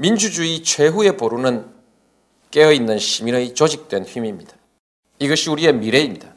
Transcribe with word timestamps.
민주주의 0.00 0.62
최후의 0.62 1.16
보루는 1.16 1.66
깨어있는 2.52 2.98
시민의 2.98 3.54
조직된 3.54 4.04
힘입니다. 4.04 4.52
이것이 5.18 5.50
우리의 5.50 5.74
미래입니다. 5.74 6.28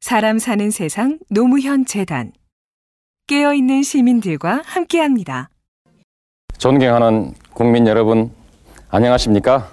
사람 0.00 0.38
사는 0.38 0.70
세상 0.70 1.18
노무현 1.28 1.84
재단 1.84 2.32
깨어있는 3.26 3.82
시민들과 3.82 4.62
함께합니다. 4.64 5.50
존경하는 6.56 7.34
국민 7.52 7.86
여러분, 7.86 8.30
안녕하십니까? 8.88 9.70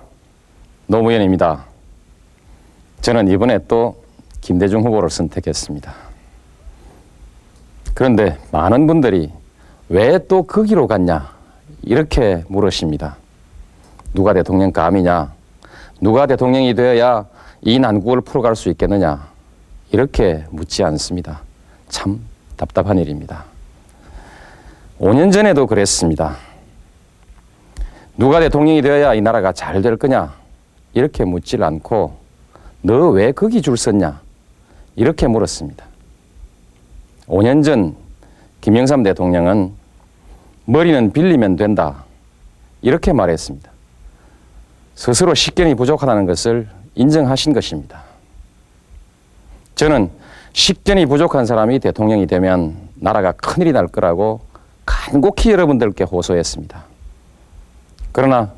노무현입니다. 0.88 1.66
저는 3.02 3.30
이번에 3.30 3.60
또 3.70 4.04
김대중 4.42 4.84
후보를 4.84 5.10
선택했습니다. 5.10 5.96
그런데 7.94 8.38
많은 8.52 8.86
분들이 8.86 9.32
왜 9.90 10.20
또 10.28 10.44
거기로 10.44 10.88
갔냐? 10.88 11.37
이렇게 11.84 12.44
물으십니다. 12.48 13.18
누가 14.14 14.34
대통령 14.34 14.72
감이냐? 14.72 15.34
누가 16.02 16.26
대통령이 16.26 16.74
되어야 16.74 17.26
이 17.62 17.80
난국을 17.80 18.22
풀어갈 18.22 18.56
수 18.56 18.70
있겠느냐? 18.70 19.28
이렇게 19.92 20.46
묻지 20.52 20.84
않습니다. 20.84 21.42
참 21.90 22.20
답답한 22.56 22.98
일입니다. 22.98 23.46
5년 25.00 25.32
전에도 25.32 25.68
그랬습니다. 25.68 26.36
누가 28.18 28.40
대통령이 28.40 28.82
되어야 28.82 29.14
이 29.14 29.22
나라가 29.22 29.52
잘 29.54 29.82
될 29.82 29.96
거냐? 29.98 30.34
이렇게 30.94 31.24
묻질 31.26 31.64
않고 31.64 32.16
너 32.82 33.12
왜 33.12 33.32
거기 33.32 33.62
줄 33.62 33.78
섰냐? 33.78 34.22
이렇게 34.96 35.28
물었습니다. 35.28 35.86
5년 37.28 37.64
전 37.64 37.96
김영삼 38.62 39.04
대통령은 39.04 39.74
머리는 40.68 41.14
빌리면 41.14 41.56
된다. 41.56 42.04
이렇게 42.82 43.14
말했습니다. 43.14 43.72
스스로 44.96 45.34
식견이 45.34 45.76
부족하다는 45.76 46.26
것을 46.26 46.68
인정하신 46.96 47.54
것입니다. 47.54 48.04
저는 49.76 50.10
식견이 50.52 51.06
부족한 51.06 51.46
사람이 51.46 51.80
대통령이 51.80 52.28
되면 52.28 52.76
나라가 52.96 53.32
큰일이 53.32 53.72
날 53.72 53.88
거라고 53.88 54.42
간곡히 54.86 55.52
여러분들께 55.52 56.04
호소했습니다. 56.04 56.84
그러나 58.12 58.52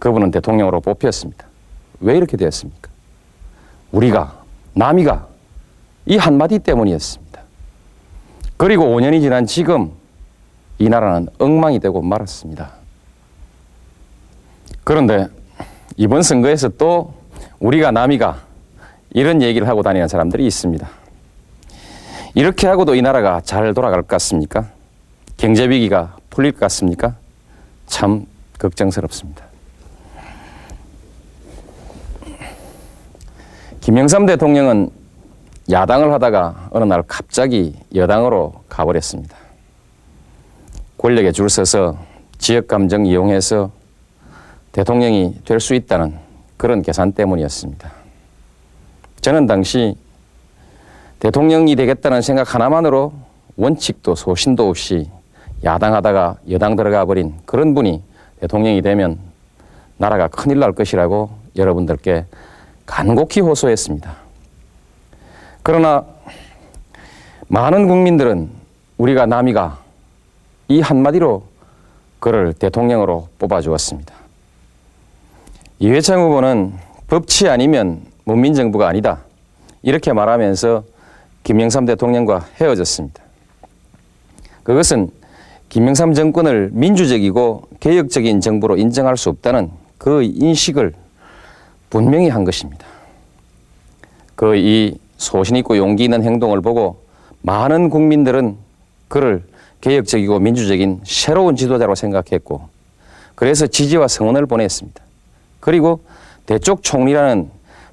그분은 0.00 0.32
대통령으로 0.32 0.80
뽑혔습니다. 0.80 1.46
왜 2.00 2.16
이렇게 2.16 2.36
되었습니까? 2.36 2.90
우리가, 3.92 4.42
남이가 4.74 5.28
이 6.06 6.16
한마디 6.16 6.58
때문이었습니다. 6.58 7.40
그리고 8.56 8.84
5년이 8.86 9.20
지난 9.20 9.46
지금 9.46 9.92
이 10.82 10.88
나라는 10.88 11.28
엉망이 11.38 11.78
되고 11.78 12.02
말았습니다. 12.02 12.72
그런데 14.82 15.28
이번 15.96 16.22
선거에서 16.22 16.70
또 16.70 17.14
우리가 17.60 17.92
남이가 17.92 18.40
이런 19.10 19.42
얘기를 19.42 19.68
하고 19.68 19.84
다니는 19.84 20.08
사람들이 20.08 20.44
있습니다. 20.44 20.88
이렇게 22.34 22.66
하고도 22.66 22.96
이 22.96 23.02
나라가 23.02 23.40
잘 23.42 23.72
돌아갈 23.74 24.02
것 24.02 24.08
같습니까? 24.08 24.70
경제 25.36 25.68
위기가 25.68 26.16
풀릴 26.30 26.50
것 26.50 26.58
같습니까? 26.62 27.14
참 27.86 28.26
걱정스럽습니다. 28.58 29.44
김영삼 33.82 34.26
대통령은 34.26 34.90
야당을 35.70 36.12
하다가 36.12 36.70
어느 36.72 36.82
날 36.82 37.04
갑자기 37.06 37.76
여당으로 37.94 38.64
가버렸습니다. 38.68 39.41
권력에 41.02 41.32
줄 41.32 41.50
서서 41.50 41.96
지역 42.38 42.68
감정 42.68 43.06
이용해서 43.06 43.72
대통령이 44.70 45.34
될 45.44 45.58
수 45.58 45.74
있다는 45.74 46.14
그런 46.56 46.80
계산 46.80 47.12
때문이었습니다. 47.12 47.90
저는 49.20 49.48
당시 49.48 49.96
대통령이 51.18 51.74
되겠다는 51.74 52.22
생각 52.22 52.54
하나만으로 52.54 53.12
원칙도 53.56 54.14
소신도 54.14 54.68
없이 54.68 55.10
야당하다가 55.64 56.36
여당 56.50 56.76
들어가 56.76 57.04
버린 57.04 57.34
그런 57.46 57.74
분이 57.74 58.00
대통령이 58.40 58.80
되면 58.80 59.18
나라가 59.96 60.28
큰일 60.28 60.60
날 60.60 60.72
것이라고 60.72 61.30
여러분들께 61.56 62.26
간곡히 62.86 63.40
호소했습니다. 63.40 64.14
그러나 65.64 66.04
많은 67.48 67.88
국민들은 67.88 68.50
우리가 68.98 69.26
남이가 69.26 69.81
이 70.72 70.80
한마디로 70.80 71.42
그를 72.18 72.54
대통령으로 72.54 73.28
뽑아주었습니다. 73.38 74.14
이회창 75.80 76.22
후보는 76.22 76.72
법치 77.08 77.48
아니면 77.48 78.00
문민정부가 78.24 78.88
아니다. 78.88 79.20
이렇게 79.82 80.14
말하면서 80.14 80.84
김영삼 81.44 81.84
대통령과 81.84 82.46
헤어졌습니다. 82.58 83.22
그것은 84.62 85.10
김영삼 85.68 86.14
정권을 86.14 86.70
민주적이고 86.72 87.64
개혁적인 87.80 88.40
정부로 88.40 88.78
인정할 88.78 89.18
수 89.18 89.28
없다는 89.28 89.70
그 89.98 90.22
인식을 90.22 90.94
분명히 91.90 92.30
한 92.30 92.44
것입니다. 92.44 92.86
그 94.36 94.56
이 94.56 94.96
소신 95.18 95.56
있고 95.56 95.76
용기 95.76 96.04
있는 96.04 96.22
행동을 96.22 96.62
보고 96.62 97.02
많은 97.42 97.90
국민들은 97.90 98.56
그를 99.08 99.44
개혁적이고 99.82 100.38
민주적인 100.38 101.00
새로운 101.04 101.56
지도자로 101.56 101.94
생각했고 101.94 102.68
그래서 103.34 103.66
지지와 103.66 104.08
성원을 104.08 104.46
보냈습니다. 104.46 105.02
그리고 105.60 106.00
대쪽 106.46 106.82
총리라는 106.82 107.50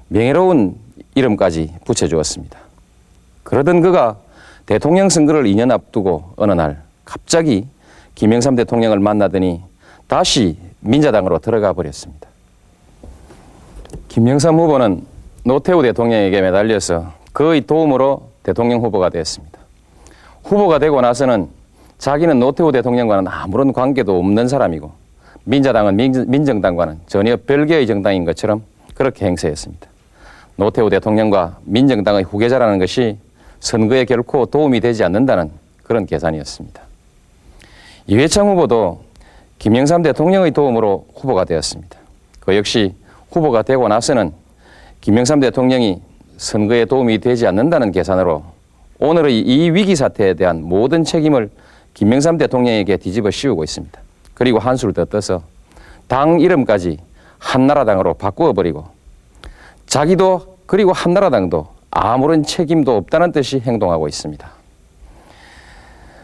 명예로운 0.08 0.76
이름까지 1.14 1.74
붙여주었습니다. 1.84 2.58
그러던 3.42 3.80
그가 3.80 4.16
대통령 4.66 5.08
선거를 5.08 5.44
2년 5.44 5.70
앞두고 5.72 6.34
어느 6.36 6.52
날 6.52 6.82
갑자기 7.04 7.66
김영삼 8.14 8.54
대통령을 8.54 9.00
만나더니 9.00 9.62
다시 10.06 10.56
민자당으로 10.80 11.40
들어가 11.40 11.72
버렸습니다. 11.72 12.28
김영삼 14.08 14.56
후보는 14.56 15.04
노태우 15.44 15.82
대통령에게 15.82 16.40
매달려서 16.40 17.12
그의 17.32 17.62
도움으로 17.62 18.30
대통령 18.42 18.80
후보가 18.82 19.08
되었습니다. 19.08 19.58
후보가 20.44 20.78
되고 20.78 21.00
나서는 21.00 21.59
자기는 22.00 22.40
노태우 22.40 22.72
대통령과는 22.72 23.28
아무런 23.28 23.74
관계도 23.74 24.18
없는 24.18 24.48
사람이고 24.48 24.90
민자당은 25.44 25.96
민, 25.96 26.44
정당과는 26.44 27.00
전혀 27.06 27.36
별개의 27.36 27.86
정당인 27.86 28.24
것처럼 28.24 28.62
그렇게 28.94 29.26
행세했습니다. 29.26 29.86
노태우 30.56 30.88
대통령과 30.88 31.58
민정당의 31.64 32.24
후계자라는 32.24 32.78
것이 32.78 33.18
선거에 33.60 34.06
결코 34.06 34.46
도움이 34.46 34.80
되지 34.80 35.04
않는다는 35.04 35.50
그런 35.82 36.06
계산이었습니다. 36.06 36.80
이회창 38.06 38.48
후보도 38.48 39.02
김영삼 39.58 40.02
대통령의 40.02 40.52
도움으로 40.52 41.06
후보가 41.14 41.44
되었습니다. 41.44 41.98
그 42.40 42.56
역시 42.56 42.94
후보가 43.30 43.60
되고 43.60 43.86
나서는 43.88 44.32
김영삼 45.02 45.40
대통령이 45.40 46.00
선거에 46.38 46.86
도움이 46.86 47.18
되지 47.18 47.46
않는다는 47.46 47.92
계산으로 47.92 48.42
오늘의 48.98 49.40
이 49.40 49.70
위기 49.70 49.94
사태에 49.96 50.32
대한 50.32 50.62
모든 50.62 51.04
책임을 51.04 51.50
김영삼 51.94 52.38
대통령에게 52.38 52.96
뒤집어 52.96 53.30
씌우고 53.30 53.64
있습니다. 53.64 54.00
그리고 54.34 54.58
한수를 54.58 54.94
더 54.94 55.04
떠서 55.04 55.42
당 56.08 56.40
이름까지 56.40 56.98
한나라당으로 57.38 58.14
바꾸어 58.14 58.52
버리고 58.52 58.86
자기도 59.86 60.58
그리고 60.66 60.92
한나라당도 60.92 61.68
아무런 61.90 62.42
책임도 62.44 62.96
없다는 62.96 63.32
뜻이 63.32 63.60
행동하고 63.60 64.08
있습니다. 64.08 64.48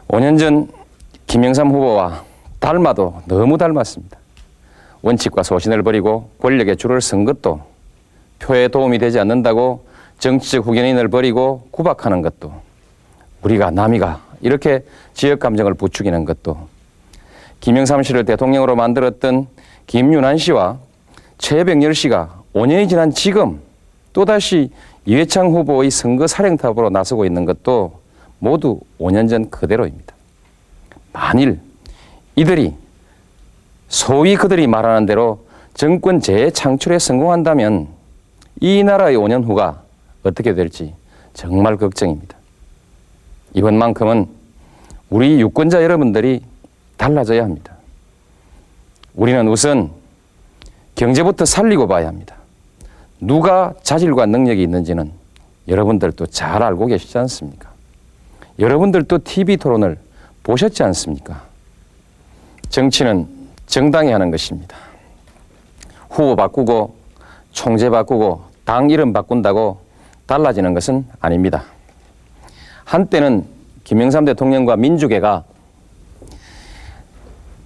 5년 0.09 0.39
전 0.39 0.69
김영삼 1.27 1.71
후보와 1.71 2.25
닮아도 2.61 3.23
너무 3.27 3.59
닮았습니다. 3.59 4.19
원칙과 5.03 5.43
소신을 5.43 5.83
버리고 5.83 6.31
권력에 6.41 6.75
줄을 6.75 7.01
쓴 7.01 7.25
것도 7.25 7.61
표에 8.39 8.69
도움이 8.69 8.99
되지 8.99 9.19
않는다고 9.19 9.85
정치적 10.19 10.67
후견인을 10.67 11.09
버리고 11.09 11.69
구박하는 11.71 12.23
것도 12.23 12.53
우리가 13.43 13.71
남이가 13.71 14.26
이렇게 14.47 14.85
지역 15.13 15.41
감정을 15.41 15.75
부추기는 15.75 16.25
것도 16.25 16.69
김영삼 17.59 18.05
씨를 18.05 18.25
대통령으로 18.25 18.77
만들었던 18.77 19.49
김윤환 19.89 20.39
씨와 20.39 20.79
최백열 21.39 21.97
씨가 21.97 22.43
5년이 22.55 22.89
지난 22.89 23.11
지금 23.11 23.61
또다시 24.13 24.71
이회창 25.05 25.49
후보의 25.49 25.91
선거 25.91 26.29
사령탑으로 26.29 26.91
나서고 26.91 27.25
있는 27.25 27.45
것도 27.45 28.01
모두 28.39 28.79
5년 29.01 29.29
전 29.29 29.51
그대로입니다. 29.51 30.15
만일 31.13 31.59
이들이 32.37 32.73
소위 33.89 34.37
그들이 34.37 34.69
말하는 34.69 35.07
대로 35.07 35.45
정권 35.75 36.21
재창출에 36.21 37.01
성공한다면 37.01 37.89
이 38.61 38.85
나라의 38.85 39.17
5년 39.17 39.45
후가 39.45 39.83
어떻게 40.23 40.55
될지 40.55 40.95
정말 41.35 41.77
걱정입니다. 41.77 42.37
이번만큼은 43.55 44.36
우리 45.11 45.41
유권자 45.41 45.83
여러분들이 45.83 46.43
달라져야 46.97 47.45
합니다. 47.45 47.75
우리는 49.15 49.47
우선 49.49 49.91
경제부터 50.95 51.45
살리고 51.45 51.87
봐야 51.87 52.09
합니다. 52.09 52.37
누가 53.21 53.73
자질과 53.83 54.27
능력이 54.27 54.63
있는지는 54.63 55.13
여러분들도 55.69 56.27
잘 56.27 56.63
알고 56.63 56.87
계시지 56.87 57.17
않습니까? 57.19 57.71
여러분들도 58.59 59.19
TV 59.25 59.57
토론을 59.57 59.99
보셨지 60.43 60.83
않습니까? 60.83 61.43
정치는 62.69 63.27
정당히 63.67 64.13
하는 64.13 64.31
것입니다. 64.31 64.77
후보 66.11 66.37
바꾸고 66.37 66.95
총재 67.53 67.91
바꾸고 67.91 68.43
당 68.65 68.91
이름 68.91 69.13
바꾼다고 69.13 69.81
달라지는 70.27 70.75
것은 70.75 71.07
아닙니다. 71.21 71.65
한때는 72.85 73.56
김영삼 73.87 74.25
대통령과 74.25 74.75
민주계가 74.75 75.45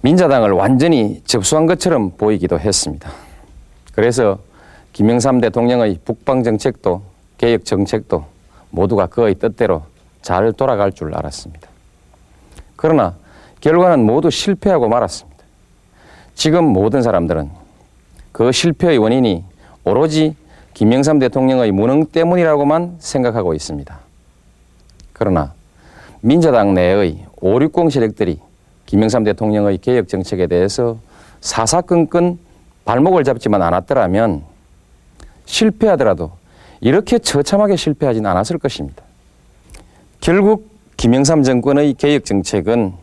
민자당을 0.01 0.51
완전히 0.51 1.19
접수한 1.25 1.65
것처럼 1.65 2.11
보이기도 2.11 2.59
했습니다. 2.59 3.11
그래서 3.95 4.37
김영삼 4.93 5.41
대통령의 5.41 5.97
북방 6.05 6.43
정책도 6.43 7.01
개혁 7.39 7.65
정책도 7.65 8.23
모두가 8.69 9.07
그의 9.07 9.33
뜻대로 9.33 9.81
잘 10.21 10.53
돌아갈 10.53 10.91
줄 10.91 11.15
알았습니다. 11.15 11.67
그러나 12.75 13.15
결과는 13.59 14.05
모두 14.05 14.29
실패하고 14.29 14.89
말았습니다. 14.89 15.43
지금 16.35 16.65
모든 16.65 17.01
사람들은 17.01 17.49
그 18.31 18.51
실패의 18.51 18.99
원인이 18.99 19.43
오로지 19.85 20.35
김영삼 20.75 21.17
대통령의 21.17 21.71
무능 21.71 22.05
때문이라고만 22.05 22.97
생각하고 22.99 23.55
있습니다. 23.55 23.99
그러나 25.13 25.53
민자당 26.21 26.75
내의 26.75 27.25
560 27.37 27.91
세력들이 27.91 28.39
김영삼 28.85 29.23
대통령의 29.23 29.79
개혁 29.79 30.07
정책에 30.07 30.45
대해서 30.45 30.97
사사건건 31.41 32.37
발목을 32.85 33.23
잡지만 33.23 33.61
않았더라면 33.63 34.43
실패하더라도 35.45 36.31
이렇게 36.79 37.17
처참하게 37.17 37.75
실패하진 37.75 38.25
않았을 38.25 38.59
것입니다. 38.59 39.03
결국 40.19 40.69
김영삼 40.97 41.41
정권의 41.41 41.95
개혁 41.95 42.25
정책은 42.25 42.93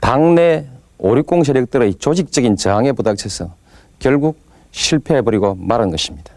당내 0.00 0.66
560 0.98 1.44
세력들의 1.44 1.94
조직적인 1.94 2.56
저항에 2.56 2.92
부닥쳐서 2.92 3.50
결국 3.98 4.38
실패해버리고 4.70 5.56
말은 5.56 5.90
것입니다. 5.90 6.32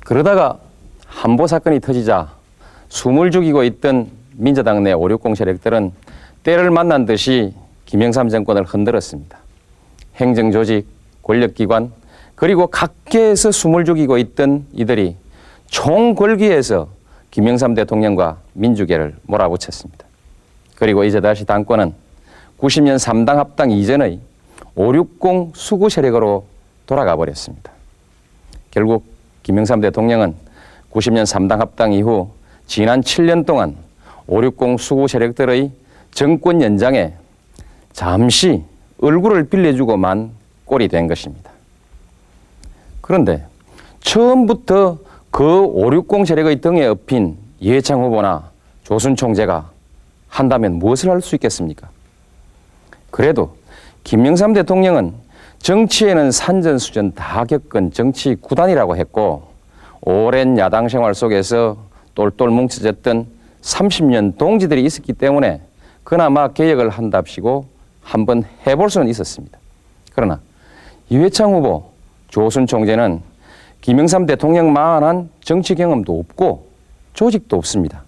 그러다가 0.00 0.58
한보 1.06 1.46
사건이 1.46 1.80
터지자 1.80 2.32
숨을 2.88 3.30
죽이고 3.30 3.62
있던 3.62 4.19
민주당 4.40 4.82
내 4.82 4.92
560 4.92 5.36
세력들은 5.36 5.92
때를 6.42 6.70
만난 6.70 7.04
듯이 7.04 7.52
김영삼 7.84 8.30
정권을 8.30 8.64
흔들었습니다. 8.64 9.38
행정조직, 10.16 10.86
권력기관, 11.22 11.92
그리고 12.34 12.66
각계에서 12.66 13.52
숨을 13.52 13.84
죽이고 13.84 14.16
있던 14.16 14.64
이들이 14.72 15.16
총궐기에서 15.66 16.88
김영삼 17.30 17.74
대통령과 17.74 18.38
민주계를 18.54 19.14
몰아붙였습니다. 19.24 20.06
그리고 20.76 21.04
이제 21.04 21.20
다시 21.20 21.44
당권은 21.44 21.92
90년 22.58 22.96
3당 22.96 23.34
합당 23.34 23.70
이전의 23.70 24.20
560 24.74 25.54
수구 25.54 25.90
세력으로 25.90 26.46
돌아가 26.86 27.14
버렸습니다. 27.14 27.70
결국 28.70 29.04
김영삼 29.42 29.82
대통령은 29.82 30.34
90년 30.92 31.24
3당 31.24 31.58
합당 31.58 31.92
이후 31.92 32.30
지난 32.66 33.02
7년 33.02 33.44
동안 33.44 33.76
560 34.30 34.80
수구 34.80 35.08
세력들의 35.08 35.72
정권 36.12 36.62
연장에 36.62 37.12
잠시 37.92 38.62
얼굴을 39.02 39.48
빌려주고만 39.48 40.30
꼴이 40.64 40.88
된 40.88 41.08
것입니다. 41.08 41.50
그런데 43.00 43.44
처음부터 44.00 44.98
그 45.30 45.62
560 45.64 46.26
세력의 46.26 46.60
등에 46.60 46.86
업힌 46.86 47.36
이해창 47.58 48.02
후보나 48.02 48.50
조순 48.84 49.16
총재가 49.16 49.70
한다면 50.28 50.74
무엇을 50.74 51.10
할 51.10 51.20
수 51.20 51.34
있겠습니까? 51.34 51.88
그래도 53.10 53.56
김영삼 54.04 54.52
대통령은 54.52 55.12
정치에는 55.58 56.30
산전수전 56.30 57.14
다 57.14 57.44
겪은 57.44 57.92
정치 57.92 58.36
구단이라고 58.36 58.96
했고 58.96 59.48
오랜 60.00 60.56
야당 60.56 60.88
생활 60.88 61.14
속에서 61.14 61.76
똘똘 62.14 62.48
뭉쳐졌던 62.48 63.39
30년 63.62 64.38
동지들이 64.38 64.84
있었기 64.84 65.12
때문에 65.12 65.60
그나마 66.04 66.48
개혁을 66.48 66.88
한답시고 66.88 67.66
한번 68.02 68.44
해볼 68.66 68.90
수는 68.90 69.08
있었습니다. 69.08 69.58
그러나 70.14 70.40
이회창 71.08 71.52
후보, 71.52 71.90
조순 72.28 72.66
총재는 72.66 73.20
김영삼 73.80 74.26
대통령만한 74.26 75.30
정치 75.42 75.74
경험도 75.74 76.18
없고 76.18 76.66
조직도 77.14 77.56
없습니다. 77.56 78.02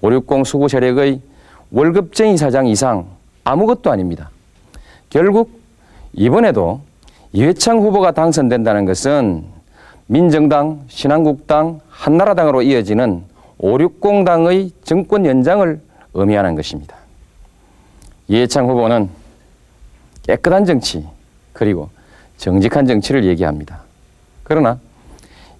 560 0.00 0.46
수구 0.46 0.68
세력의 0.68 1.20
월급쟁이 1.70 2.36
사장 2.36 2.66
이상 2.66 3.06
아무것도 3.44 3.90
아닙니다. 3.90 4.30
결국 5.10 5.60
이번에도 6.12 6.80
이회창 7.32 7.78
후보가 7.78 8.12
당선된다는 8.12 8.84
것은 8.84 9.44
민정당, 10.06 10.82
신한국당, 10.88 11.80
한나라당으로 11.88 12.62
이어지는 12.62 13.24
560당의 13.60 14.70
정권 14.84 15.24
연장을 15.26 15.80
의미하는 16.14 16.54
것입니다. 16.54 16.96
이해창 18.28 18.68
후보는 18.68 19.08
깨끗한 20.22 20.64
정치 20.64 21.06
그리고 21.52 21.88
정직한 22.36 22.86
정치를 22.86 23.24
얘기합니다. 23.24 23.80
그러나 24.42 24.78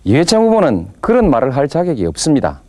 이해창 0.05 0.45
후보는 0.45 0.89
그런 1.01 1.31
말을 1.31 1.57
할 1.57 1.69
자격이 1.69 2.05
없습니다. 2.07 2.61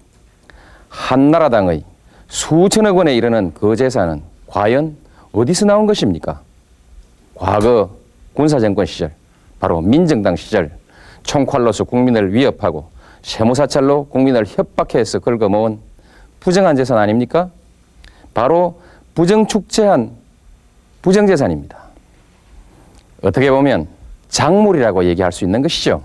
한나라당의 0.90 1.84
수천억 2.28 2.98
원에 2.98 3.16
이르는 3.16 3.54
그 3.54 3.76
재산은 3.76 4.22
과연 4.48 4.96
어디서 5.32 5.66
나온 5.66 5.86
것입니까? 5.86 6.42
과거 7.36 7.92
군사정권 8.34 8.86
시절, 8.86 9.14
바로 9.60 9.82
민정당 9.82 10.36
시절 10.36 10.72
총칼로서 11.24 11.84
국민을 11.84 12.34
위협하고 12.34 12.90
세무사찰로 13.22 14.06
국민을 14.06 14.46
협박해서 14.46 15.20
긁어모은 15.20 15.80
부정한 16.40 16.76
재산 16.76 16.98
아닙니까? 16.98 17.50
바로 18.34 18.80
부정축제한 19.16 20.12
부정재산입니다. 21.02 21.78
어떻게 23.24 23.50
보면 23.50 23.88
작물이라고 24.30 25.06
얘기할 25.06 25.32
수 25.32 25.44
있는 25.44 25.62
것이죠. 25.62 26.04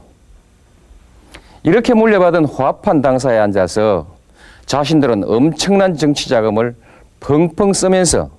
이렇게 1.62 1.94
물려받은 1.94 2.46
화합한 2.46 3.02
당사에 3.02 3.38
앉아서 3.38 4.06
자신들은 4.66 5.24
엄청난 5.26 5.96
정치 5.96 6.28
자금을 6.28 6.74
펑펑 7.20 7.72
쓰면서 7.72 8.30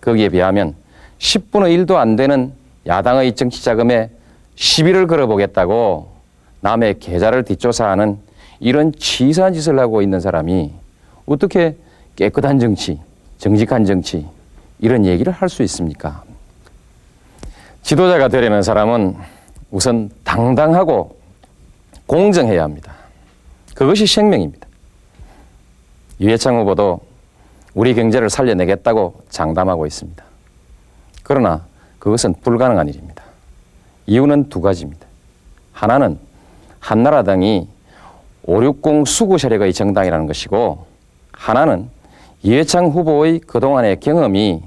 거기에 0.00 0.28
비하면 0.28 0.74
10분의 1.18 1.86
1도 1.86 1.96
안 1.96 2.16
되는 2.16 2.52
야당의 2.86 3.34
정치 3.34 3.62
자금에 3.62 4.10
시비를 4.54 5.06
걸어보겠다고 5.06 6.17
남의 6.60 6.98
계좌를 6.98 7.44
뒷조사하는 7.44 8.18
이런 8.60 8.92
치사한 8.92 9.52
짓을 9.52 9.78
하고 9.78 10.02
있는 10.02 10.20
사람이 10.20 10.72
어떻게 11.26 11.76
깨끗한 12.16 12.58
정치, 12.58 12.98
정직한 13.38 13.84
정치 13.84 14.26
이런 14.80 15.04
얘기를 15.04 15.32
할 15.32 15.48
수 15.48 15.62
있습니까? 15.62 16.24
지도자가 17.82 18.28
되려는 18.28 18.62
사람은 18.62 19.16
우선 19.70 20.10
당당하고 20.24 21.16
공정해야 22.06 22.62
합니다. 22.64 22.94
그것이 23.74 24.06
생명입니다. 24.06 24.66
유해창 26.20 26.58
후보도 26.58 27.00
우리 27.74 27.94
경제를 27.94 28.28
살려내겠다고 28.28 29.22
장담하고 29.30 29.86
있습니다. 29.86 30.24
그러나 31.22 31.64
그것은 31.98 32.34
불가능한 32.42 32.88
일입니다. 32.88 33.22
이유는 34.06 34.48
두 34.48 34.60
가지입니다. 34.60 35.06
하나는 35.72 36.18
한나라당이 36.80 37.68
560 38.44 39.06
수구 39.06 39.38
세력의 39.38 39.72
정당이라는 39.72 40.26
것이고 40.26 40.86
하나는 41.32 41.90
이해창 42.42 42.86
후보의 42.86 43.40
그동안의 43.40 44.00
경험이 44.00 44.62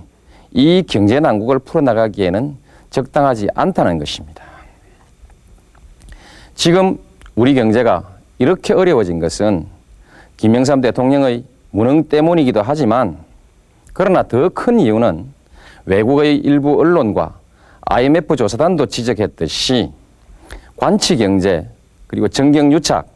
이 0.52 0.84
경제 0.88 1.20
난국을 1.20 1.60
풀어나가기에는 1.60 2.58
적당하지 2.90 3.48
않다는 3.56 3.98
것입니다. 3.98 4.44
지금 6.56 7.00
우리 7.36 7.54
경제가 7.54 8.04
이렇게 8.38 8.74
어려워진 8.74 9.20
것은 9.20 9.66
김영삼 10.38 10.82
대통령의 10.82 11.46
무능 11.72 12.04
때문이기도 12.04 12.62
하지만 12.62 13.18
그러나 13.94 14.24
더 14.24 14.50
큰 14.50 14.80
이유는 14.80 15.26
외국의 15.86 16.38
일부 16.38 16.80
언론과 16.80 17.36
IMF 17.82 18.36
조사단도 18.36 18.88
지적했듯이 18.88 19.92
관치 20.76 21.18
경제 21.18 21.68
그리고 22.12 22.28
정경 22.28 22.74
유착 22.74 23.08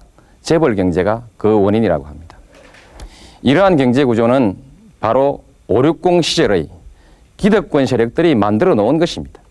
재벌 0.42 0.76
경제가 0.76 1.24
그 1.36 1.60
원인이라고 1.60 2.06
합니다. 2.06 2.38
이러한 3.42 3.76
경제 3.76 4.06
구조는 4.06 4.56
바로 5.02 5.44
560 5.68 6.24
시절의 6.24 6.70
기득권 7.36 7.88
세력들이 7.88 8.36
만들어 8.36 8.74
놓은 8.74 8.98
것입니다. 8.98 9.42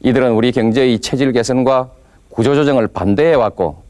이들은 0.00 0.32
우리 0.32 0.52
경제의 0.52 1.00
체질 1.00 1.32
개선과 1.32 1.90
구조조정을 2.30 2.88
반대해 2.88 3.34
왔고 3.34 3.82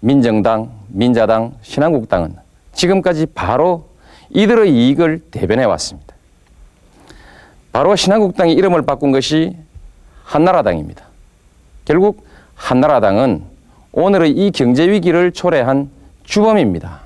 민정당, 0.00 0.70
민자당, 0.88 1.56
신한국당은 1.60 2.34
지금까지 2.72 3.26
바로 3.26 3.90
이들의 4.30 4.74
이익을 4.74 5.20
대변해 5.32 5.64
왔습니다. 5.64 6.14
바로 7.72 7.94
신한국당이 7.94 8.54
이름을 8.54 8.82
바꾼 8.86 9.12
것이 9.12 9.54
한나라당입니다. 10.24 11.04
결국 11.84 12.26
한나라당은 12.54 13.53
오늘의 13.96 14.32
이 14.32 14.50
경제 14.50 14.90
위기를 14.90 15.30
초래한 15.30 15.88
주범입니다. 16.24 17.00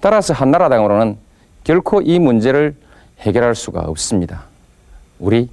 따라서 0.00 0.32
한나라당으로는 0.32 1.18
결코 1.64 2.00
이 2.00 2.18
문제를 2.18 2.74
해결할 3.20 3.54
수가 3.54 3.80
없습니다. 3.80 4.44
우리 5.18 5.50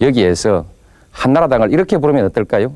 여기에서 0.00 0.64
한나라당을 1.10 1.72
이렇게 1.72 1.98
부르면 1.98 2.24
어떨까요? 2.26 2.72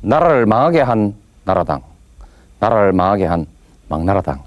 나라를 0.00 0.46
망하게 0.46 0.80
한 0.80 1.14
나라당, 1.44 1.82
나라를 2.60 2.92
망하게 2.92 3.24
한 3.24 3.46
망나라당. 3.88 4.40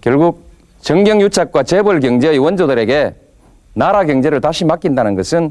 결국 0.00 0.44
정경유착과 0.80 1.64
재벌 1.64 1.98
경제의 1.98 2.38
원조들에게 2.38 3.16
나라 3.74 4.04
경제를 4.04 4.40
다시 4.40 4.64
맡긴다는 4.64 5.16
것은 5.16 5.50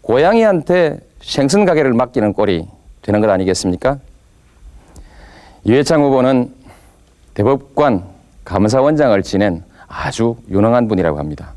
고양이한테 0.00 1.00
생선 1.20 1.66
가게를 1.66 1.92
맡기는 1.92 2.32
꼴이 2.32 2.75
되는 3.06 3.20
것 3.20 3.30
아니겠습니까? 3.30 3.98
유해창 5.64 6.02
후보는 6.02 6.52
대법관 7.34 8.04
감사원장을 8.44 9.22
지낸 9.22 9.62
아주 9.86 10.36
유능한 10.50 10.88
분이라고 10.88 11.16
합니다. 11.18 11.52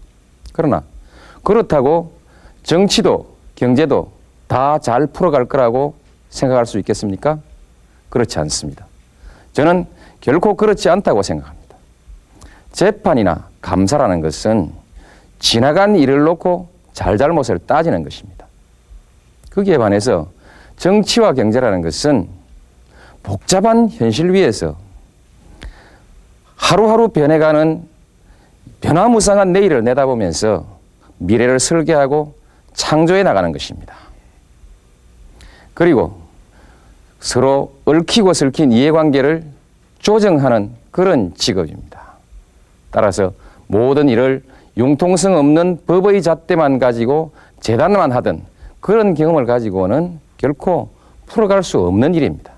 그러나 0.54 0.84
그렇다고 1.44 2.14
정치도 2.64 3.36
경제도 3.56 4.12
다 4.48 4.78
잘 4.80 5.08
풀어갈 5.08 5.46
거라고 5.46 5.96
생각할 6.30 6.68
수 6.68 6.78
있겠습니까? 6.80 7.40
그렇지 8.10 8.38
않습니다. 8.40 8.86
저는 9.54 9.88
결코 10.22 10.56
그렇지 10.56 10.88
않다고 10.90 11.24
생각합니다. 11.24 11.76
재판이나 12.72 13.48
감사라는 13.62 14.22
것은 14.22 14.72
지나간 15.40 15.96
일을 15.96 16.24
놓고 16.24 16.70
잘잘못을 16.94 17.60
따지는 17.60 18.04
것입니다. 18.04 18.46
거기에 19.52 19.78
반해서 19.80 20.28
정치와 20.80 21.34
경제라는 21.34 21.82
것은 21.82 22.28
복잡한 23.22 23.90
현실 23.90 24.32
위에서 24.34 24.78
하루하루 26.56 27.10
변해가는 27.10 27.84
변화무쌍한 28.80 29.52
내일을 29.52 29.84
내다보면서 29.84 30.66
미래를 31.18 31.60
설계하고 31.60 32.34
창조해 32.74 33.24
나가는 33.24 33.52
것입니다. 33.52 33.94
그리고 35.74 36.18
서로 37.20 37.74
얽히고 37.84 38.32
설킨 38.34 38.72
이해관계를 38.72 39.44
조정하는 40.00 40.72
그런 40.92 41.34
직업입니다. 41.36 42.14
따라서 42.90 43.34
모든 43.68 44.08
일을 44.08 44.44
융통성 44.78 45.36
없는 45.36 45.82
법의 45.86 46.22
잣대만 46.22 46.80
가지고 46.80 47.34
재단만 47.60 48.14
하던 48.14 48.44
그런 48.80 49.14
경험을 49.14 49.46
가지고는 49.46 50.20
결코 50.40 50.90
풀어갈 51.26 51.64
수 51.64 51.80
없는 51.80 52.16
일입니다. 52.16 52.54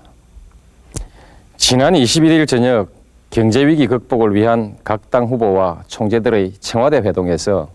지난 1.56 1.94
21일 1.94 2.46
저녁 2.46 2.88
경제위기 3.30 3.86
극복을 3.88 4.34
위한 4.34 4.76
각 4.84 5.10
당 5.10 5.26
후보와 5.26 5.82
총재들의 5.88 6.52
청와대 6.60 6.98
회동에서 6.98 7.68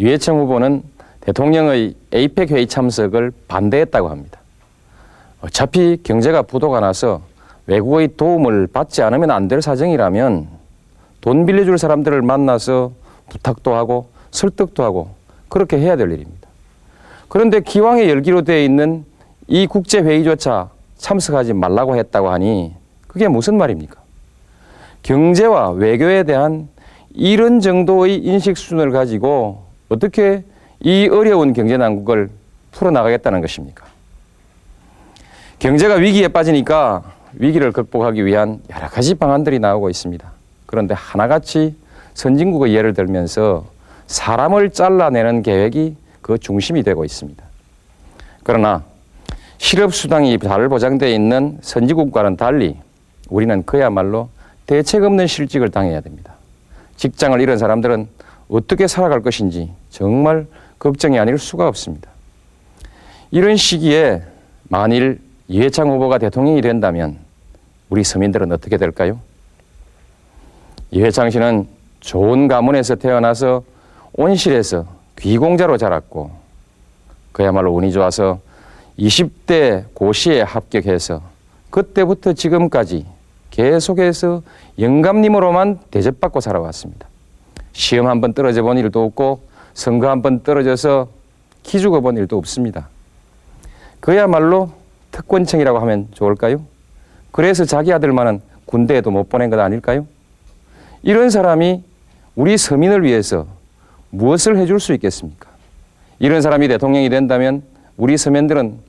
유해청 0.00 0.40
후보는 0.40 0.82
대통령의 1.20 1.94
에이펙 2.12 2.50
회의 2.50 2.66
참석을 2.66 3.30
반대했다고 3.46 4.08
합니다. 4.08 4.40
어차피 5.42 5.98
경제가 6.02 6.42
부도가 6.42 6.80
나서 6.80 7.20
외국의 7.66 8.16
도움을 8.16 8.66
받지 8.68 9.02
않으면 9.02 9.30
안 9.30 9.48
될 9.48 9.60
사정이라면 9.60 10.48
돈 11.20 11.46
빌려줄 11.46 11.78
사람들을 11.78 12.22
만나서 12.22 12.92
부탁도 13.28 13.74
하고 13.74 14.08
설득도 14.30 14.82
하고 14.82 15.10
그렇게 15.48 15.78
해야 15.78 15.94
될 15.96 16.10
일입니다. 16.10 16.48
그런데 17.28 17.60
기왕에 17.60 18.08
열기로 18.08 18.42
되어 18.42 18.58
있는 18.62 19.04
이 19.48 19.66
국제회의조차 19.66 20.70
참석하지 20.98 21.52
말라고 21.52 21.96
했다고 21.96 22.30
하니 22.30 22.74
그게 23.06 23.28
무슨 23.28 23.56
말입니까? 23.58 24.00
경제와 25.02 25.70
외교에 25.70 26.22
대한 26.22 26.68
이런 27.14 27.60
정도의 27.60 28.16
인식 28.18 28.56
수준을 28.56 28.92
가지고 28.92 29.64
어떻게 29.88 30.44
이 30.80 31.08
어려운 31.10 31.52
경제 31.52 31.76
난국을 31.76 32.30
풀어나가겠다는 32.70 33.40
것입니까? 33.40 33.84
경제가 35.58 35.94
위기에 35.96 36.28
빠지니까 36.28 37.02
위기를 37.34 37.72
극복하기 37.72 38.24
위한 38.24 38.60
여러 38.74 38.88
가지 38.88 39.14
방안들이 39.14 39.58
나오고 39.58 39.90
있습니다. 39.90 40.30
그런데 40.66 40.94
하나같이 40.94 41.76
선진국의 42.14 42.74
예를 42.74 42.94
들면서 42.94 43.66
사람을 44.06 44.70
잘라내는 44.70 45.42
계획이 45.42 45.96
그 46.20 46.38
중심이 46.38 46.82
되고 46.82 47.04
있습니다. 47.04 47.42
그러나 48.42 48.84
실업수당이 49.62 50.38
잘 50.40 50.68
보장되어 50.68 51.08
있는 51.08 51.56
선진국과는 51.62 52.36
달리 52.36 52.76
우리는 53.30 53.64
그야말로 53.64 54.28
대책 54.66 55.04
없는 55.04 55.28
실직을 55.28 55.70
당해야 55.70 56.00
됩니다. 56.00 56.34
직장을 56.96 57.40
잃은 57.40 57.58
사람들은 57.58 58.08
어떻게 58.48 58.88
살아갈 58.88 59.22
것인지 59.22 59.70
정말 59.88 60.46
걱정이 60.80 61.16
아닐 61.16 61.38
수가 61.38 61.68
없습니다. 61.68 62.10
이런 63.30 63.56
시기에 63.56 64.22
만일 64.64 65.20
이해창 65.46 65.90
후보가 65.90 66.18
대통령이 66.18 66.60
된다면 66.60 67.18
우리 67.88 68.02
서민들은 68.02 68.50
어떻게 68.50 68.76
될까요? 68.76 69.20
이해창 70.90 71.30
씨는 71.30 71.68
좋은 72.00 72.48
가문에서 72.48 72.96
태어나서 72.96 73.62
온실에서 74.14 74.86
귀공자로 75.20 75.76
자랐고 75.76 76.32
그야말로 77.30 77.72
운이 77.72 77.92
좋아서 77.92 78.40
20대 78.98 79.84
고시에 79.94 80.42
합격해서 80.42 81.22
그때부터 81.70 82.32
지금까지 82.34 83.06
계속해서 83.50 84.42
영감님으로만 84.78 85.78
대접받고 85.90 86.40
살아왔습니다. 86.40 87.08
시험 87.72 88.06
한 88.06 88.20
번 88.20 88.32
떨어져 88.34 88.62
본 88.62 88.78
일도 88.78 89.02
없고 89.04 89.40
선거 89.74 90.10
한 90.10 90.20
번 90.22 90.42
떨어져서 90.42 91.08
키 91.62 91.80
죽어 91.80 92.00
본 92.00 92.16
일도 92.16 92.36
없습니다. 92.38 92.88
그야말로 94.00 94.70
특권층이라고 95.12 95.78
하면 95.80 96.08
좋을까요? 96.12 96.62
그래서 97.30 97.64
자기 97.64 97.92
아들만은 97.92 98.40
군대에도 98.66 99.10
못 99.10 99.28
보낸 99.28 99.48
것 99.50 99.58
아닐까요? 99.58 100.06
이런 101.02 101.30
사람이 101.30 101.82
우리 102.34 102.56
서민을 102.58 103.02
위해서 103.04 103.46
무엇을 104.10 104.56
해줄 104.58 104.80
수 104.80 104.92
있겠습니까? 104.94 105.48
이런 106.18 106.42
사람이 106.42 106.68
대통령이 106.68 107.08
된다면 107.08 107.62
우리 108.02 108.18
서민들은 108.18 108.80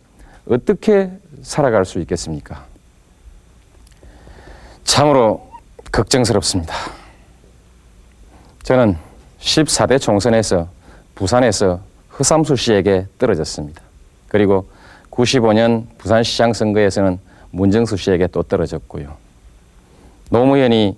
어떻게 0.50 1.12
살아갈 1.44 1.86
수 1.86 2.00
있겠습니까? 2.00 2.66
참으로 4.86 5.52
걱정스럽습니다. 5.92 6.74
저는 8.64 8.98
14대 9.40 10.02
총선에서 10.02 10.68
부산에서 11.14 11.80
허삼수 12.18 12.56
씨에게 12.56 13.06
떨어졌습니다. 13.20 13.84
그리고 14.30 14.68
95년 15.12 15.86
부산시장 16.00 16.54
선거에서는 16.54 17.20
문정수 17.52 17.98
씨에게 17.98 18.26
또 18.26 18.42
떨어졌고요. 18.42 19.16
노무현이 20.32 20.98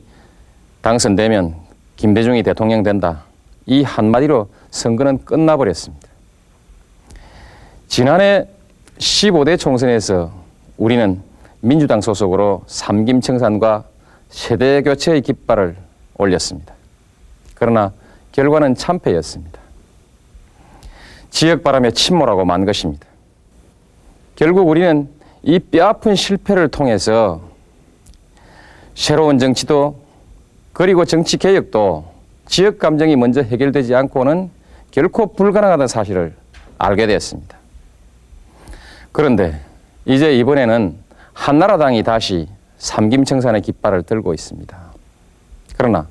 당선되면 0.81 1.53
김대중이 1.97 2.43
대통령 2.43 2.81
된다. 2.81 3.25
이 3.65 3.83
한마디로 3.83 4.47
선거는 4.71 5.25
끝나버렸습니다. 5.25 6.04
지난해 7.87 8.47
15대 8.97 9.59
총선에서 9.59 10.31
우리는 10.77 11.21
민주당 11.61 12.01
소속으로 12.01 12.63
삼김 12.67 13.21
청산과 13.21 13.85
세대 14.29 14.81
교체의 14.81 15.21
깃발을 15.21 15.75
올렸습니다. 16.17 16.73
그러나 17.55 17.93
결과는 18.31 18.75
참패였습니다. 18.75 19.59
지역 21.29 21.63
바람에 21.63 21.91
침몰하고 21.91 22.45
만 22.45 22.65
것입니다. 22.65 23.05
결국 24.35 24.67
우리는 24.67 25.09
이 25.43 25.59
뼈아픈 25.59 26.15
실패를 26.15 26.69
통해서 26.69 27.41
새로운 28.93 29.39
정치도 29.39 29.99
그리고 30.73 31.05
정치 31.05 31.37
개혁도 31.37 32.05
지역 32.47 32.79
감정이 32.79 33.15
먼저 33.15 33.41
해결되지 33.41 33.95
않고는 33.95 34.49
결코 34.91 35.33
불가능하다는 35.33 35.87
사실을 35.87 36.35
알게 36.77 37.07
되었습니다. 37.07 37.57
그런데 39.15 39.57
이제 40.03 40.35
이번에는 40.35 40.93
한나라당이 41.31 42.03
다시 42.03 42.49
삼김청산의 42.79 43.61
깃발을 43.61 44.03
들고 44.03 44.33
있습니다. 44.33 44.77
그러나 45.77 46.05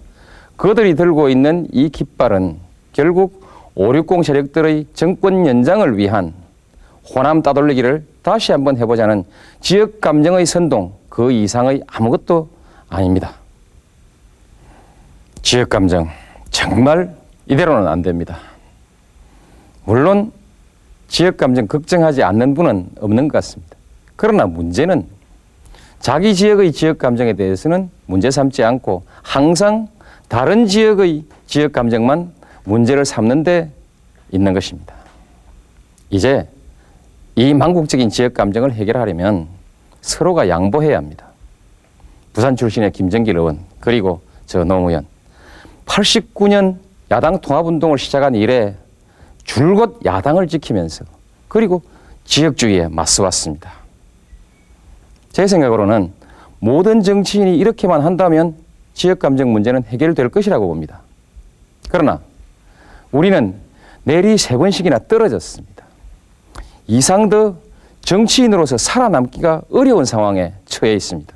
그들이 0.56 0.94
들고 0.94 1.28
있는 1.28 1.68
이 1.70 1.90
깃발은 1.90 2.56
결국 2.94 3.46
560 3.74 4.24
세력들의 4.24 4.86
정권 4.94 5.46
연장을 5.46 5.98
위한 5.98 6.32
호남 7.14 7.42
따돌리기를 7.42 8.06
다시 8.22 8.52
한번 8.52 8.78
해보자는 8.78 9.24
지역 9.60 10.00
감정의 10.00 10.46
선동 10.46 10.94
그 11.10 11.30
이상의 11.30 11.82
아무것도 11.86 12.48
아닙니다. 12.88 13.34
지역 15.42 15.68
감정 15.68 16.08
정말 16.50 17.14
이대로는 17.48 17.86
안 17.86 18.00
됩니다. 18.00 18.38
물론 19.84 20.32
지역 21.08 21.36
감정 21.36 21.66
걱정하지 21.66 22.22
않는 22.22 22.54
분은 22.54 22.90
없는 23.00 23.28
것 23.28 23.34
같습니다. 23.34 23.76
그러나 24.16 24.46
문제는 24.46 25.06
자기 26.00 26.34
지역의 26.34 26.72
지역 26.72 26.98
감정에 26.98 27.32
대해서는 27.32 27.90
문제 28.06 28.30
삼지 28.30 28.62
않고 28.62 29.04
항상 29.22 29.88
다른 30.28 30.66
지역의 30.66 31.24
지역 31.46 31.72
감정만 31.72 32.32
문제를 32.64 33.04
삼는 33.04 33.42
데 33.42 33.70
있는 34.30 34.52
것입니다. 34.52 34.94
이제 36.10 36.46
이 37.36 37.54
망국적인 37.54 38.10
지역 38.10 38.34
감정을 38.34 38.72
해결하려면 38.72 39.48
서로가 40.00 40.48
양보해야 40.48 40.96
합니다. 40.96 41.26
부산 42.32 42.56
출신의 42.56 42.92
김정길 42.92 43.36
의원 43.36 43.60
그리고 43.80 44.20
저 44.46 44.64
노무현 44.64 45.06
89년 45.86 46.76
야당 47.10 47.40
통합운동을 47.40 47.98
시작한 47.98 48.34
이래 48.34 48.74
줄곧 49.44 50.00
야당을 50.04 50.48
지키면서 50.48 51.04
그리고 51.48 51.82
지역주의에 52.24 52.88
맞서왔습니다. 52.88 53.72
제 55.32 55.46
생각으로는 55.46 56.12
모든 56.58 57.02
정치인이 57.02 57.56
이렇게만 57.58 58.00
한다면 58.00 58.56
지역감정 58.94 59.52
문제는 59.52 59.84
해결될 59.84 60.28
것이라고 60.30 60.66
봅니다. 60.66 61.00
그러나 61.90 62.20
우리는 63.12 63.54
내리 64.04 64.38
세 64.38 64.56
번씩이나 64.56 65.00
떨어졌습니다. 65.08 65.84
이상 66.86 67.28
더 67.28 67.56
정치인으로서 68.02 68.76
살아남기가 68.76 69.62
어려운 69.70 70.04
상황에 70.04 70.52
처해 70.66 70.94
있습니다. 70.94 71.34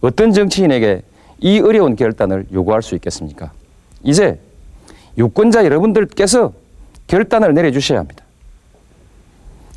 어떤 0.00 0.32
정치인에게 0.32 1.02
이 1.40 1.60
어려운 1.60 1.96
결단을 1.96 2.46
요구할 2.52 2.82
수 2.82 2.94
있겠습니까? 2.94 3.52
이제 4.02 4.38
유권자 5.18 5.64
여러분들께서 5.64 6.52
결단을 7.10 7.54
내려주셔야 7.54 7.98
합니다. 7.98 8.24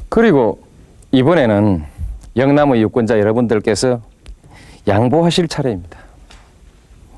그리고 0.08 0.60
이번에는 1.12 1.84
영남의 2.36 2.80
유권자 2.84 3.20
여러분들께서 3.20 4.02
양보하실 4.88 5.48
차례입니다. 5.48 5.98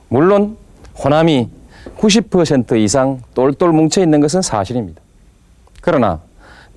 물론 0.07 0.55
호남이 1.03 1.49
90% 1.97 2.77
이상 2.77 3.19
똘똘 3.33 3.73
뭉쳐 3.73 4.01
있는 4.01 4.21
것은 4.21 4.41
사실입니다. 4.41 5.01
그러나 5.81 6.21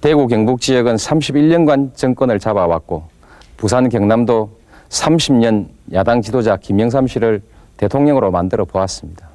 대구 0.00 0.26
경북 0.26 0.60
지역은 0.60 0.96
31년간 0.96 1.94
정권을 1.94 2.40
잡아왔고 2.40 3.04
부산 3.56 3.88
경남도 3.88 4.50
30년 4.88 5.68
야당 5.92 6.22
지도자 6.22 6.56
김영삼 6.56 7.06
씨를 7.06 7.42
대통령으로 7.76 8.32
만들어 8.32 8.64
보았습니다. 8.64 9.28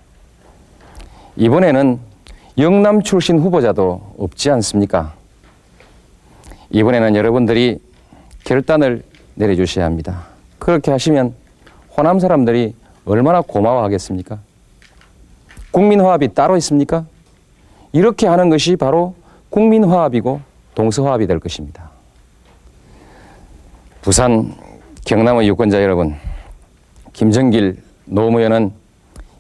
이번에는 1.37 2.12
영남 2.57 3.01
출신 3.01 3.39
후보자도 3.39 4.15
없지 4.17 4.51
않습니까? 4.51 5.13
이번에는 6.69 7.15
여러분들이 7.15 7.79
결단을 8.43 9.03
내려주셔야 9.35 9.85
합니다. 9.85 10.27
그렇게 10.59 10.91
하시면 10.91 11.33
호남 11.97 12.19
사람들이 12.19 12.75
얼마나 13.05 13.41
고마워하겠습니까? 13.41 14.39
국민화합이 15.71 16.33
따로 16.35 16.55
있습니까? 16.57 17.05
이렇게 17.91 18.27
하는 18.27 18.49
것이 18.49 18.75
바로 18.75 19.15
국민화합이고 19.49 20.41
동서화합이 20.75 21.25
될 21.25 21.39
것입니다. 21.39 21.89
부산 24.01 24.53
경남의 25.05 25.47
유권자 25.47 25.81
여러분, 25.81 26.15
김정길 27.13 27.81
노무현은 28.05 28.71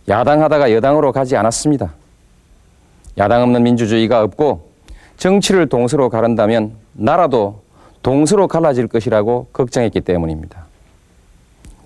야당하다가 0.07 0.71
여당으로 0.71 1.11
가지 1.11 1.35
않았습니다. 1.35 1.93
야당 3.17 3.43
없는 3.43 3.63
민주주의가 3.63 4.21
없고 4.23 4.69
정치를 5.17 5.67
동서로 5.67 6.09
가른다면 6.09 6.73
나라도 6.93 7.61
동서로 8.01 8.47
갈라질 8.47 8.87
것이라고 8.87 9.47
걱정했기 9.53 10.01
때문입니다. 10.01 10.65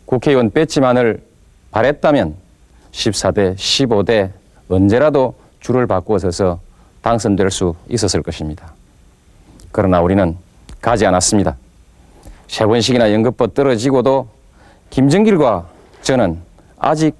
국회의원 0.06 0.50
배지만을 0.52 1.22
바랬다면 1.72 2.36
14대, 2.92 3.56
15대 3.56 4.32
언제라도 4.70 5.36
줄을 5.60 5.86
바꾸어 5.86 6.18
서서 6.18 6.60
당선될 7.02 7.52
수 7.52 7.76
있었을 7.90 8.24
것입니다. 8.24 8.74
그러나 9.72 10.02
우리는 10.02 10.36
가지 10.82 11.06
않았습니다. 11.06 11.56
세 12.48 12.66
번씩이나 12.66 13.12
연급법 13.14 13.54
떨어지고도 13.54 14.28
김정길과 14.90 15.68
저는 16.02 16.40
아직 16.80 17.16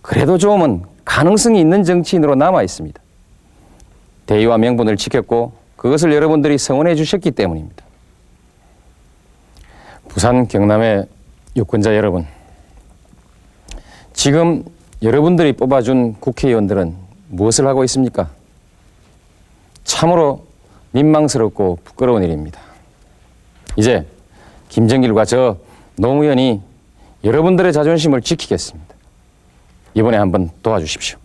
그래도 0.00 0.38
조금은 0.38 0.82
가능성이 1.04 1.60
있는 1.60 1.84
정치인으로 1.84 2.34
남아 2.34 2.62
있습니다. 2.62 3.01
대의와 4.26 4.58
명분을 4.58 4.96
지켰고 4.96 5.52
그것을 5.76 6.12
여러분들이 6.12 6.58
성원해 6.58 6.94
주셨기 6.94 7.32
때문입니다. 7.32 7.84
부산 10.08 10.46
경남의 10.46 11.06
유권자 11.56 11.96
여러분, 11.96 12.26
지금 14.12 14.64
여러분들이 15.02 15.52
뽑아준 15.54 16.16
국회의원들은 16.20 16.94
무엇을 17.28 17.66
하고 17.66 17.82
있습니까? 17.84 18.30
참으로 19.84 20.46
민망스럽고 20.92 21.78
부끄러운 21.82 22.22
일입니다. 22.22 22.60
이제 23.76 24.06
김정길과 24.68 25.24
저 25.24 25.56
노무현이 25.96 26.60
여러분들의 27.24 27.72
자존심을 27.72 28.22
지키겠습니다. 28.22 28.94
이번에 29.94 30.16
한번 30.16 30.50
도와주십시오. 30.62 31.18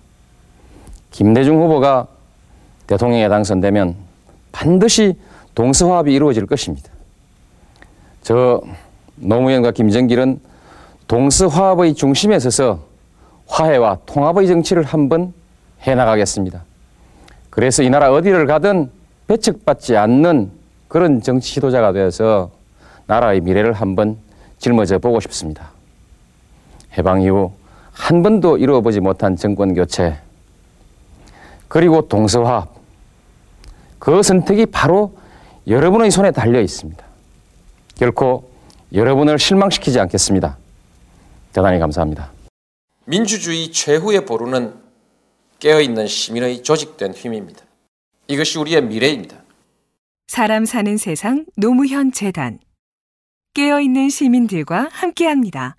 김대중 1.12 1.62
후보가 1.62 2.08
대통령에 2.88 3.30
당선되면 3.30 3.96
반드시 4.52 5.16
동서화합이 5.56 6.14
이루어질 6.14 6.46
것입니다. 6.46 6.90
저 8.22 8.62
노무현과 9.16 9.72
김정길은 9.72 10.40
동서화합의 11.08 11.94
중심에 11.96 12.40
서서 12.40 12.80
화해와 13.48 14.00
통합의 14.06 14.48
정치를 14.48 14.84
한번 14.84 15.34
해나가겠습니다. 15.82 16.64
그래서 17.50 17.84
이 17.84 17.90
나라 17.90 18.12
어디를 18.12 18.46
가든 18.46 18.90
배척받지 19.28 19.96
않는 19.98 20.52
그런 20.88 21.22
정치 21.22 21.54
지도자가 21.56 21.92
되어서 21.92 22.52
나라의 23.08 23.42
미래를 23.42 23.74
한번 23.74 24.18
짊어져 24.60 25.00
보고 25.00 25.20
싶습니다. 25.20 25.72
해방 26.98 27.22
이후 27.22 27.52
한 27.92 28.22
번도 28.22 28.58
이루어보지 28.58 29.00
못한 29.00 29.36
정권 29.36 29.74
교체, 29.74 30.18
그리고 31.68 32.08
동서화합, 32.08 32.70
그 34.08 34.24
선택이 34.24 34.68
바로 34.68 35.18
여러분의 35.68 36.12
손에 36.12 36.32
달려 36.32 36.62
있습니다. 36.62 37.06
결코 37.96 38.50
여러분을 38.94 39.38
실망시키지 39.38 40.00
않겠습니다. 40.00 40.58
대단히 41.52 41.78
감사합니다. 41.78 42.32
민주주의 43.04 43.70
최후의 43.70 44.26
보루는 44.26 44.76
깨어있는 45.60 46.08
시민의 46.08 46.64
조직된 46.64 47.16
힘입니다. 47.16 47.60
이것이 48.30 48.58
우리의 48.60 48.82
미래입니다. 48.84 49.36
사람 50.28 50.64
사는 50.64 50.96
세상 50.96 51.46
노무현 51.58 52.14
재단 52.14 52.60
깨어있는 53.56 54.08
시민들과 54.08 54.88
함께합니다. 54.90 55.76